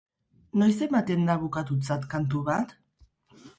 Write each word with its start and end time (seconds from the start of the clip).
Noiz 0.61 0.77
ematen 0.85 1.27
da 1.29 1.35
bukatutzat 1.43 2.09
kantu 2.17 2.43
bat? 2.51 2.77